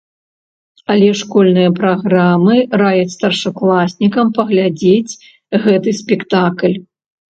[0.91, 5.17] Але школьныя праграмы раяць старшакласнікам паглядзець
[5.67, 6.75] гэты спектакль.